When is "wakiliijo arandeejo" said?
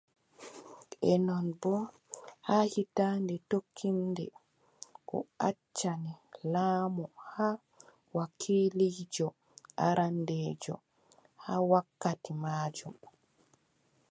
8.15-10.75